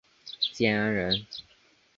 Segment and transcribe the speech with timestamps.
[0.53, 1.27] 建安人。